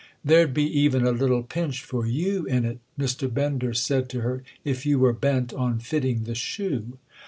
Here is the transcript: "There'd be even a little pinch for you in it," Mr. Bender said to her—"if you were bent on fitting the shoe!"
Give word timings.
"There'd 0.25 0.51
be 0.51 0.65
even 0.79 1.05
a 1.05 1.11
little 1.11 1.43
pinch 1.43 1.83
for 1.83 2.07
you 2.07 2.47
in 2.47 2.65
it," 2.65 2.79
Mr. 2.97 3.31
Bender 3.31 3.75
said 3.75 4.09
to 4.09 4.21
her—"if 4.21 4.83
you 4.83 4.97
were 4.97 5.13
bent 5.13 5.53
on 5.53 5.77
fitting 5.77 6.23
the 6.23 6.33
shoe!" 6.33 6.97